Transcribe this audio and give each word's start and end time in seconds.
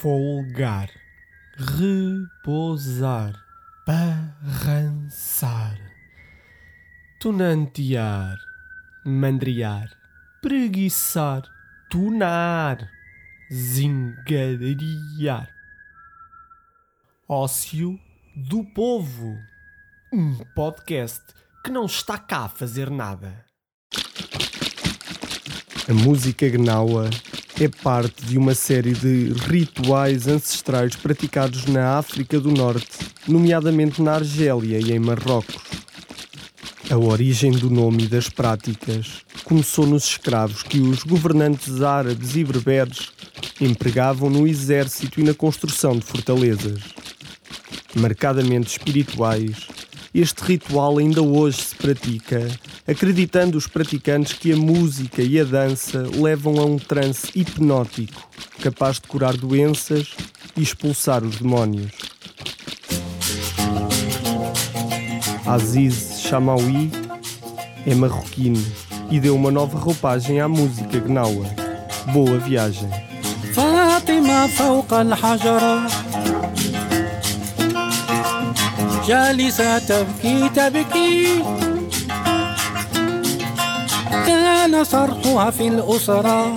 folgar, 0.00 0.88
repousar, 1.56 3.34
barrançar, 3.84 5.76
tunantear, 7.18 8.38
mandriar, 9.04 9.90
preguiçar, 10.40 11.42
tunar, 11.90 12.88
zingariar. 13.52 15.48
Ócio 17.28 17.98
do 18.36 18.62
Povo, 18.72 19.36
um 20.12 20.36
podcast 20.54 21.24
que 21.64 21.72
não 21.72 21.86
está 21.86 22.16
cá 22.16 22.44
a 22.44 22.48
fazer 22.48 22.88
nada. 22.88 23.44
A 25.88 25.92
música 25.92 26.48
gnawa 26.48 27.10
é 27.60 27.66
parte 27.66 28.24
de 28.24 28.38
uma 28.38 28.54
série 28.54 28.92
de 28.92 29.32
rituais 29.48 30.28
ancestrais 30.28 30.94
praticados 30.94 31.66
na 31.66 31.98
África 31.98 32.38
do 32.38 32.52
Norte, 32.52 32.98
nomeadamente 33.26 34.00
na 34.00 34.14
Argélia 34.14 34.78
e 34.78 34.92
em 34.92 35.00
Marrocos. 35.00 35.56
A 36.88 36.96
origem 36.96 37.50
do 37.50 37.68
nome 37.68 38.04
e 38.04 38.06
das 38.06 38.28
práticas 38.28 39.22
começou 39.42 39.86
nos 39.86 40.04
escravos 40.04 40.62
que 40.62 40.78
os 40.78 41.02
governantes 41.02 41.82
árabes 41.82 42.36
e 42.36 42.44
berberes 42.44 43.10
empregavam 43.60 44.30
no 44.30 44.46
exército 44.46 45.18
e 45.18 45.24
na 45.24 45.34
construção 45.34 45.98
de 45.98 46.04
fortalezas. 46.04 46.80
Marcadamente 47.92 48.70
espirituais, 48.70 49.66
este 50.14 50.44
ritual 50.44 50.98
ainda 50.98 51.22
hoje 51.22 51.60
se 51.60 51.74
pratica, 51.74 52.46
acreditando 52.87 53.57
os 53.57 53.67
praticantes 53.67 54.33
que 54.33 54.51
a 54.51 54.55
música 54.55 55.21
e 55.21 55.39
a 55.39 55.43
dança 55.43 56.03
levam 56.15 56.59
a 56.59 56.65
um 56.65 56.77
transe 56.77 57.27
hipnótico, 57.35 58.29
capaz 58.61 58.99
de 58.99 59.07
curar 59.07 59.35
doenças 59.35 60.15
e 60.55 60.61
expulsar 60.61 61.23
os 61.23 61.37
demónios. 61.37 61.91
Aziz 65.45 66.21
Chamaoui 66.21 66.91
é 67.85 67.93
marroquino 67.93 68.63
e 69.11 69.19
deu 69.19 69.35
uma 69.35 69.51
nova 69.51 69.77
roupagem 69.77 70.39
à 70.39 70.47
música 70.47 70.99
gnawa. 70.99 71.45
Boa 72.11 72.37
viagem. 72.39 72.89
فاطمة 73.53 74.47
فوق 74.47 74.93
الحجرة 74.93 75.87
جالسة 79.07 79.79
تبكي 79.79 80.49
تبكي 80.49 81.43
كان 84.78 84.84
صرخها 84.84 85.50
في 85.50 85.68
الأسرة. 85.68 86.56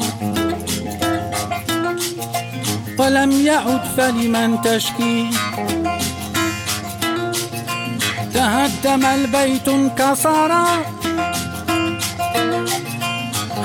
ولم 2.99 3.31
يعد 3.31 3.81
فلمن 3.97 4.61
تشكي. 4.61 5.29
تهدم 8.33 9.05
البيت 9.05 9.67
انكسر. 9.67 10.51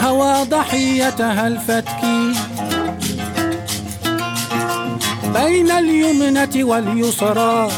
هوى 0.00 0.44
ضحيتها 0.44 1.46
الفتكي 1.46 2.32
بين 5.34 5.70
اليمنة 5.70 6.54
واليسرى. 6.64 7.68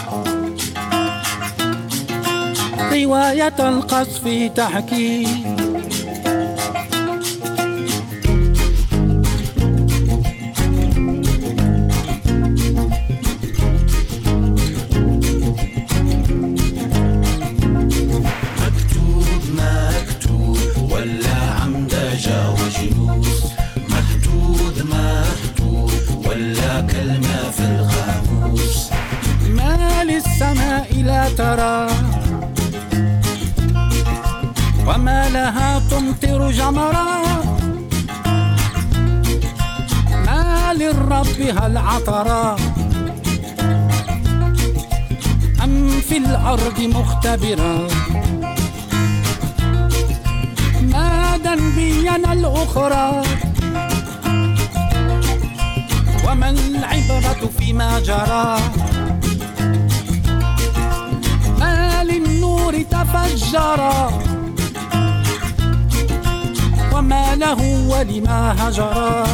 رواية 2.93 3.59
القصف 3.59 4.51
تحكي. 4.57 5.27
ما 30.41 30.45
للسماء 30.45 31.03
لا 31.03 31.29
ترى 31.29 31.89
وما 34.87 35.29
لها 35.29 35.79
تمطر 35.91 36.51
جمرا 36.51 37.07
ما 40.27 40.75
للرب 40.75 41.41
هل 41.63 41.77
عطرا 41.77 42.57
أم 45.65 45.91
في 46.09 46.17
الأرض 46.17 46.81
مختبرا 46.81 47.89
مادا 50.83 51.55
بينا 51.77 52.33
الأخرى 52.33 53.23
وما 56.29 56.51
العبرة 56.51 57.51
فيما 57.59 58.01
جرى 58.01 58.59
تفجرا 63.13 64.11
وما 66.93 67.35
له 67.35 67.89
ولما 67.91 68.69
هجرا 68.69 69.25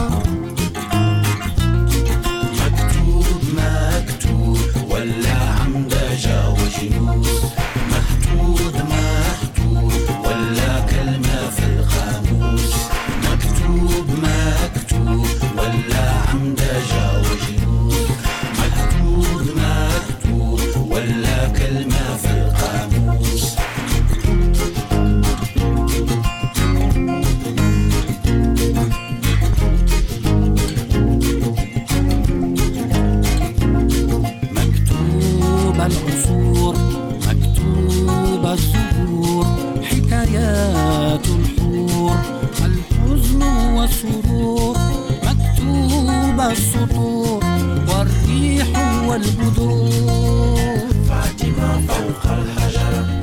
والبذور 49.15 50.79
فاطمة 51.09 51.87
فوق 51.89 52.33
الحجرة 52.33 53.21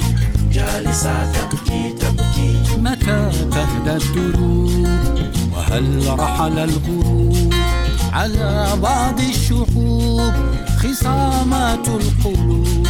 جالسة 0.52 1.32
تبكي 1.32 1.94
تبكي 2.00 2.60
متى 2.78 3.32
تهدى 3.52 4.06
الدروب 4.06 4.88
وهل 5.56 6.20
رحل 6.20 6.60
الغروب 6.60 7.54
على 8.14 8.68
بعض 8.82 9.20
الشعوب 9.20 10.34
خصامات 10.78 11.88
القلوب 11.88 12.88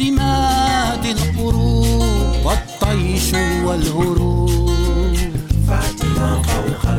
رماد 0.00 1.04
القروب 1.04 2.34
والطيش 2.44 3.34
والهروب 3.64 4.70
فاطمة 5.68 6.42
فوق 6.42 6.89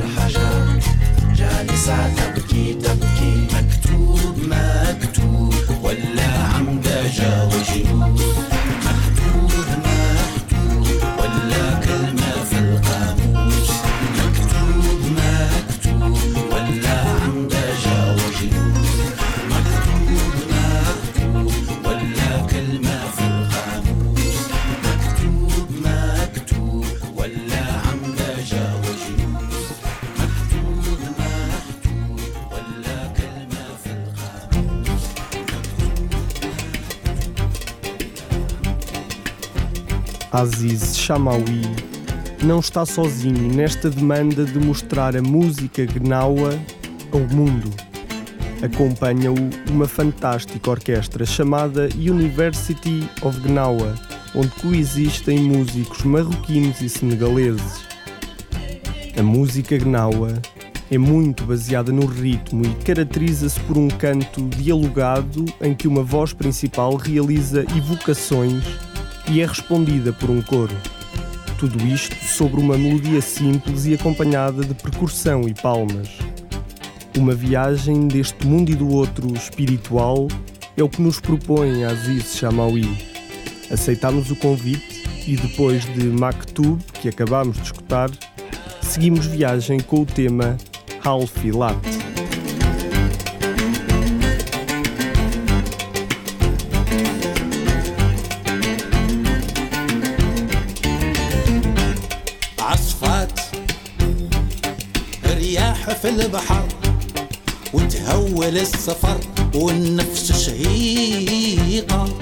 Aziz 40.31 40.95
Chamaoui 40.95 41.61
não 42.41 42.61
está 42.61 42.85
sozinho 42.85 43.53
nesta 43.53 43.89
demanda 43.89 44.45
de 44.45 44.57
mostrar 44.59 45.13
a 45.17 45.21
música 45.21 45.85
gnawa 45.85 46.57
ao 47.11 47.19
mundo. 47.19 47.69
Acompanha-o 48.63 49.35
uma 49.69 49.85
fantástica 49.85 50.71
orquestra 50.71 51.25
chamada 51.25 51.89
University 51.95 53.09
of 53.21 53.37
Gnawa, 53.41 53.93
onde 54.33 54.47
coexistem 54.61 55.37
músicos 55.39 56.03
marroquinos 56.03 56.79
e 56.79 56.87
senegaleses. 56.87 57.81
A 59.19 59.21
música 59.21 59.77
Gnawa 59.77 60.41
é 60.89 60.97
muito 60.97 61.43
baseada 61.43 61.91
no 61.91 62.05
ritmo 62.05 62.65
e 62.65 62.73
caracteriza-se 62.85 63.59
por 63.61 63.77
um 63.77 63.89
canto 63.89 64.41
dialogado 64.47 65.43
em 65.59 65.75
que 65.75 65.89
uma 65.89 66.03
voz 66.03 66.31
principal 66.31 66.95
realiza 66.95 67.65
evocações 67.75 68.63
e 69.31 69.39
é 69.39 69.45
respondida 69.45 70.11
por 70.11 70.29
um 70.29 70.41
coro. 70.41 70.75
Tudo 71.57 71.81
isto 71.87 72.15
sobre 72.25 72.59
uma 72.59 72.77
melodia 72.77 73.21
simples 73.21 73.85
e 73.85 73.93
acompanhada 73.93 74.61
de 74.65 74.73
percussão 74.73 75.47
e 75.47 75.53
palmas. 75.53 76.09
Uma 77.17 77.33
viagem 77.33 78.07
deste 78.07 78.45
mundo 78.45 78.71
e 78.71 78.75
do 78.75 78.89
outro 78.89 79.33
espiritual 79.33 80.27
é 80.75 80.83
o 80.83 80.89
que 80.89 81.01
nos 81.01 81.21
propõe 81.21 81.85
Aziz 81.85 82.35
Chamaui. 82.35 82.89
Aceitamos 83.71 84.31
o 84.31 84.35
convite 84.35 85.03
e 85.25 85.37
depois 85.37 85.85
de 85.93 86.03
Maktub, 86.03 86.81
que 87.01 87.07
acabámos 87.07 87.55
de 87.55 87.63
escutar, 87.63 88.09
seguimos 88.81 89.25
viagem 89.27 89.79
com 89.79 90.01
o 90.01 90.05
tema 90.05 90.57
Half 91.03 91.45
Lat. 91.53 92.00
البحر 106.21 106.67
وتهول 107.73 108.57
السفر 108.57 109.17
والنفس 109.55 110.45
شهيقة. 110.45 112.19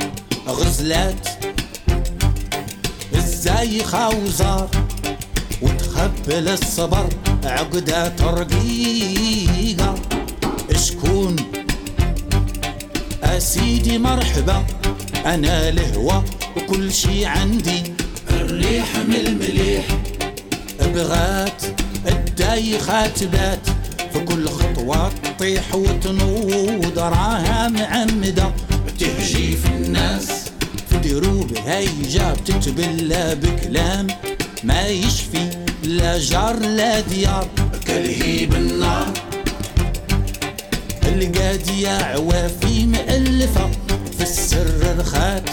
غزلات 0.48 1.28
الزايخة 3.16 4.10
وزار 4.10 4.70
وتخبل 5.62 6.48
الصبر 6.48 7.10
عقدة 7.44 8.14
رقيقة 8.22 9.96
شكون 10.76 11.36
أسيدي 13.24 13.98
مرحبا 13.98 14.66
أنا 15.26 15.70
الهوى 15.70 16.24
وكل 16.58 16.94
شي 16.94 17.26
عندي. 17.26 17.84
الريح 18.30 18.96
من 19.08 19.16
المليح 19.16 19.86
بغات 20.80 21.64
الدايخات 22.08 23.24
بات 23.24 23.68
في 24.14 24.20
كل 24.20 24.50
خطوة 24.50 25.12
تطيح 25.24 25.76
وتنوض 25.76 27.00
راها 27.00 27.68
معمدة. 27.68 28.54
تهجي 29.00 29.58
في 29.58 29.68
الناس 29.68 30.28
في 30.90 30.98
دروب 30.98 31.58
هيجة 31.58 32.34
بتتبلى 32.34 33.36
بكلام 33.36 34.08
ما 34.64 34.88
يشفي 34.88 35.50
لا 35.84 36.18
جار 36.18 36.60
لا 36.60 37.00
ديار. 37.00 37.48
كلهيب 37.88 38.54
النار 38.54 39.14
القادية 41.06 41.90
عوافي 41.90 42.86
مألفة. 42.86 43.70
في 44.18 44.24
السر 44.24 44.98
رخات 45.00 45.50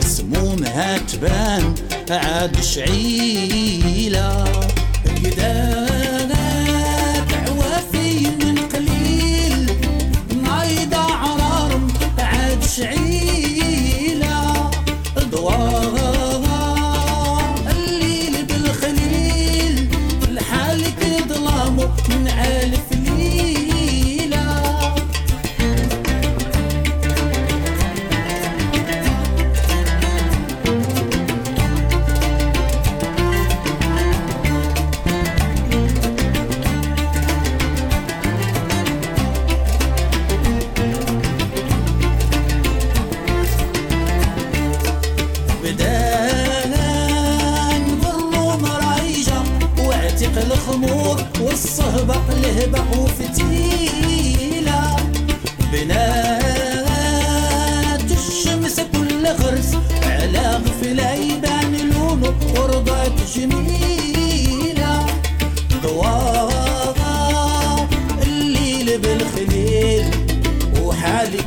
سمومها 0.00 0.98
تبان 0.98 1.74
عاد 2.10 2.60
شعيلة. 2.60 4.44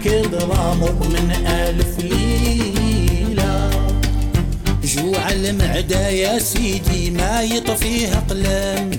ظلامه 0.10 0.92
من 1.10 1.32
ألف 1.48 2.00
ليلة. 2.00 3.70
جوع 4.84 5.32
المعدة 5.32 6.08
يا 6.08 6.40
سيدي 6.40 7.12
ما 7.12 7.42
يطفيها 7.42 8.24
قلم 8.30 8.92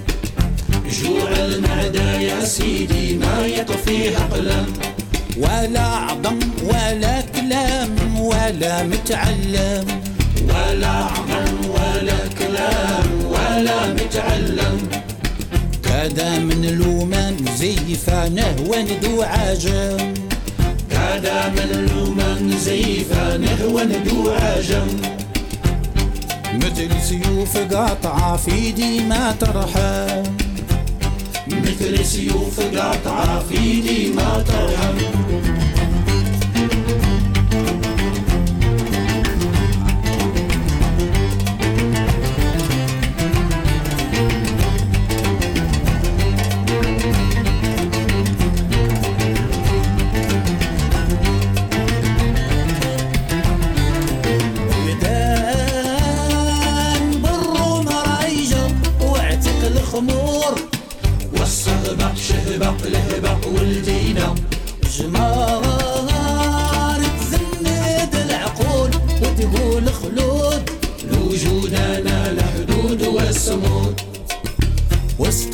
جوع 1.02 1.30
المعدة 1.30 2.20
يا 2.20 2.44
سيدي 2.44 3.16
ما 3.16 3.46
يطفيها 3.46 4.28
قلم 4.32 4.66
ولا 5.36 5.80
عظم 5.80 6.38
ولا 6.64 7.20
كلام 7.20 8.20
ولا 8.20 8.82
متعلم. 8.82 9.84
ولا 10.48 10.88
عظم 10.88 11.70
ولا 11.70 12.18
كلام 12.38 13.08
ولا 13.24 13.92
متعلم. 13.92 14.88
كذا 15.84 16.38
من 16.38 16.78
لومان 16.78 17.36
زي 17.58 17.94
فانه 18.06 18.56
وندو 18.68 19.22
عجم 19.22 20.25
كذا 21.16 21.48
من 21.48 21.88
لومان 21.88 22.58
زي 22.58 23.04
فانه 23.04 23.66
وندو 23.66 24.30
عجم 24.30 24.86
مثل 26.54 27.00
سيوف 27.02 27.56
قاطعة 27.56 28.36
في 28.36 28.72
دي 28.72 29.00
ما 29.00 29.32
ترحم. 29.40 30.22
مثل 31.48 32.04
سيوف 32.04 32.60
قاطعة 32.60 33.40
في 33.48 33.80
دي 33.80 34.12
ما 34.12 34.44
ترحم. 34.48 35.15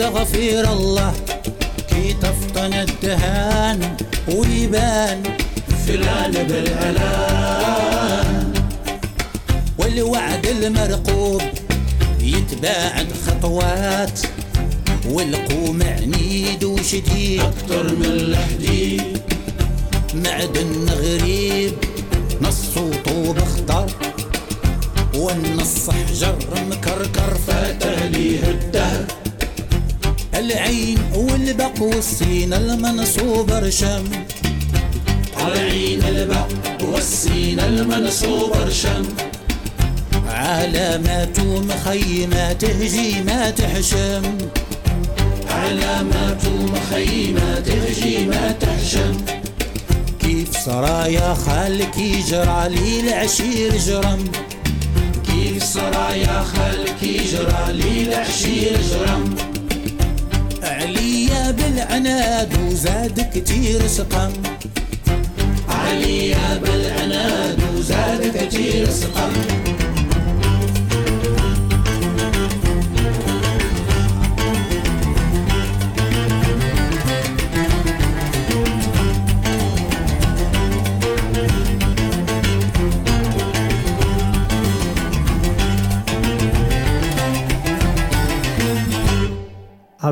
واستغفر 0.03 0.73
الله 0.73 1.13
كي 1.91 2.13
تفطن 2.13 2.73
الدهان 2.73 3.97
ويبان. 4.29 5.23
فلان 5.87 6.33
بالعلان 6.33 7.73
والوعد 9.79 10.47
المرقوب 10.47 11.43
يتباعد 12.21 13.07
خطوات 13.27 14.21
والقوم 15.09 15.83
عنيد 15.83 16.65
وشديد. 16.65 17.41
أكتر 17.41 17.95
من 17.95 18.05
الحديد 18.05 19.23
معدن 20.15 20.89
غريب 20.91 21.75
نص 22.43 22.79
والسين 31.83 32.55
المنصوب 32.55 33.51
رشم 33.51 34.05
العين 35.47 36.05
البق 36.05 36.49
والسين 36.83 37.61
المنصوب 37.61 38.53
رشم 38.53 39.03
علامات 40.29 41.41
مخيمات 41.41 42.65
هجيمات 42.65 43.61
حشم 43.61 44.23
علامات 45.51 46.45
مخيمات 46.47 47.69
هجيمات 47.69 48.65
حشم 48.65 49.17
كيف 50.21 50.57
سرايا 50.65 51.35
خالك 51.35 51.99
يجرى 51.99 52.69
لي 52.69 53.01
العشير 53.01 53.77
جرم. 53.77 54.25
كيف 55.27 55.65
سرايا 55.65 56.43
خالك 56.43 57.03
يجرى 57.03 57.73
لي 57.73 58.03
العشير 58.03 58.79
جرم. 58.91 59.52
عليا 60.83 61.51
بالعناد 61.51 62.53
وزاد 62.67 63.31
كتير 63.35 63.87
سقم. 63.87 64.33
عليا 65.69 66.59
بالعناد 66.63 67.59
وزاد 67.77 68.23
كتير 68.39 68.91
سقم. 68.91 69.33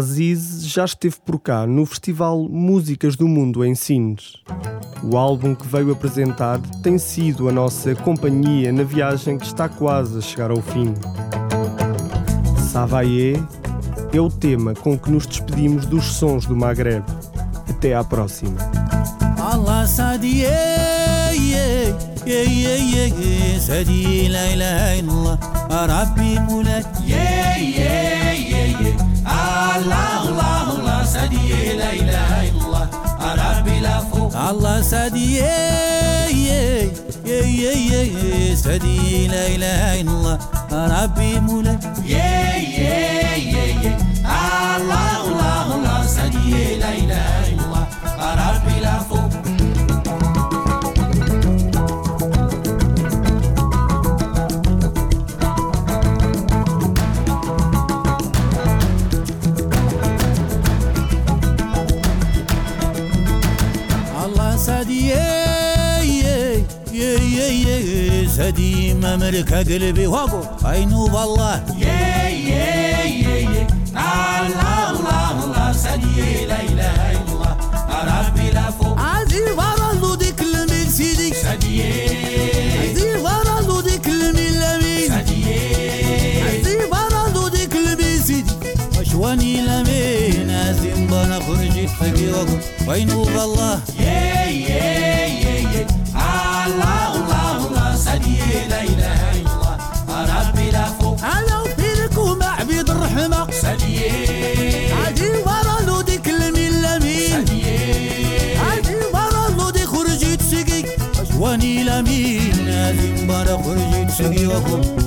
Aziz 0.00 0.50
já 0.70 0.84
esteve 0.84 1.16
por 1.24 1.40
cá 1.40 1.66
no 1.66 1.84
Festival 1.84 2.48
Músicas 2.48 3.16
do 3.16 3.26
Mundo 3.26 3.64
em 3.64 3.74
Sines. 3.74 4.34
O 5.02 5.16
álbum 5.16 5.54
que 5.54 5.66
veio 5.66 5.90
apresentar 5.90 6.60
tem 6.82 6.96
sido 6.96 7.48
a 7.48 7.52
nossa 7.52 7.94
companhia 7.96 8.72
na 8.72 8.84
viagem 8.84 9.36
que 9.36 9.46
está 9.46 9.68
quase 9.68 10.18
a 10.18 10.20
chegar 10.20 10.50
ao 10.50 10.62
fim. 10.62 10.94
Savaie 12.70 13.42
é 14.12 14.20
o 14.20 14.28
tema 14.28 14.72
com 14.74 14.96
que 14.96 15.10
nos 15.10 15.26
despedimos 15.26 15.86
dos 15.86 16.04
sons 16.04 16.46
do 16.46 16.54
Maghreb. 16.54 17.02
Até 17.68 17.94
à 17.94 18.04
próxima. 18.04 18.56
Allah 19.38 19.86
sadie 19.86 20.44
ye 21.32 21.94
ye 22.26 22.44
ye 22.44 23.08
ye 23.08 23.58
sadi 23.58 24.28
la 24.28 24.46
ilaha 24.52 24.96
illallah 24.96 25.38
rabbi 25.88 26.38
mulak 26.46 26.86
ye 27.04 27.16
ye 27.58 27.90
ye 28.50 28.76
ye 28.80 29.09
Allah 29.26 30.24
Allah 30.24 30.64
Allah 30.74 31.00
sadi 31.04 31.76
la 31.80 31.90
ilaha 32.00 32.38
illallah 32.48 32.86
rabbi 33.42 33.76
la 33.84 33.96
fou 34.10 34.30
Allah 34.34 34.82
sadie 34.82 35.44
ye 36.44 36.90
ye 37.24 37.38
ye 37.60 37.72
ye 37.84 38.56
sadi 38.56 39.28
la 39.32 39.42
ilaha 39.54 39.90
illallah 40.00 40.38
rabbi 40.94 41.30
mulak 41.48 41.80
ye 42.04 42.28
ye 42.78 42.96
ye 43.52 43.64
ye 43.84 43.92
sadi 69.29 69.29
mamrika 69.29 69.57
قلبي 69.63 70.07
وقو 70.07 70.41
عينو 70.65 71.05
بالله 71.05 71.62
ye 71.77 72.01
ye 72.50 72.65
ye 73.24 73.35
ye 73.53 73.67
Allah 73.93 74.89
Allah 74.89 75.33
Allah 75.45 75.69
sadi 75.74 76.47
la 76.50 76.59
ilaha 76.69 77.05
illallah 77.17 77.55
rabbi 78.09 78.47
la 78.57 78.65
fou 78.77 78.97
عزي 78.97 79.41
ورا 79.57 80.15
ديك 80.15 80.41
المسيدي 80.41 81.33
sadi 81.33 81.81
عزي 82.81 83.17
ورا 83.25 83.81
ديك 83.81 84.07
الملامين 84.07 85.09
sadi 85.12 85.39
عزي 86.47 86.77
ورا 86.91 87.50
ديك 87.50 87.74
المسيدي 87.75 88.53
اشواني 89.01 89.62
لمين 89.62 90.50
ازم 90.50 91.07
بنا 91.07 91.39
خرجت 91.39 91.89
فقي 92.00 92.27
وقو 92.33 92.57
عينو 92.91 93.24
بالله 93.24 93.49
logo. 114.68 115.00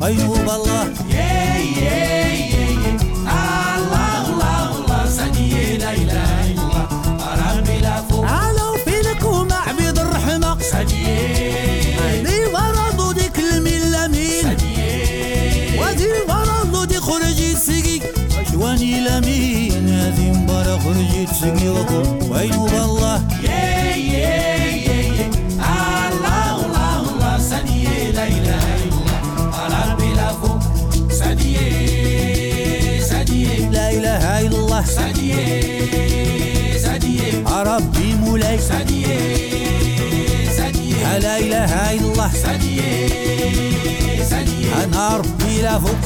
وين 0.00 0.16
بالله 0.28 0.84
ye 1.14 1.30
ye 1.80 1.98
ye 2.50 2.64
ye 2.82 2.92
Allah 3.26 4.24
Allah 4.24 4.56
Allah 4.72 5.02
sadi 5.16 5.78
la 5.82 5.90
ilaha 6.02 6.38
illallah 6.50 6.86
rabbi 7.42 7.76
la 7.86 7.96
fou 8.08 8.24
أنا 8.24 8.64
وفينكم 8.72 9.48
عبيد 9.52 9.98
الرحمة. 9.98 10.58
sadi 10.72 11.04
في 12.24 12.36
برا 12.54 13.12
ديك 13.12 13.38
الملامين 13.38 14.44
sadi 14.44 15.80
وادي 15.80 16.08
برا 16.28 16.84
دي 16.84 17.00
خرجت 17.00 17.56
سقي 17.66 18.00
أشواني 18.40 19.00
لمين 19.00 19.86
لازم 19.86 20.46
برا 20.46 20.78
خرجت 20.84 21.30
سقي 21.40 21.68
وكم 21.68 22.30
وين 22.32 22.50
بالله 22.50 22.99
sadi 44.24 44.24
sadi 44.30 44.84
أنا 44.84 45.16
ربي 45.16 45.62
لا 45.62 45.78
فوق 45.78 46.00